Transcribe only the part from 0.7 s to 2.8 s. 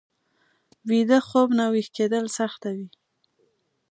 ویده خوب نه ويښ کېدل سخته